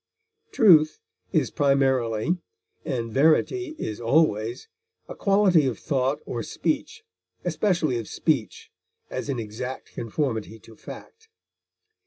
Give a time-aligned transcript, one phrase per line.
[0.51, 0.97] Truth
[1.31, 2.39] is primarily
[2.83, 4.67] and verity is always
[5.07, 7.03] a quality of thought or speech,
[7.45, 8.71] especially of speech,
[9.11, 11.29] as in exact conformity to fact.